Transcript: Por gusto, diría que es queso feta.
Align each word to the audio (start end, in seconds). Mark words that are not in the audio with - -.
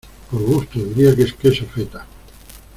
Por 0.31 0.41
gusto, 0.43 0.79
diría 0.83 1.15
que 1.15 1.21
es 1.21 1.33
queso 1.33 1.65
feta. 1.67 2.07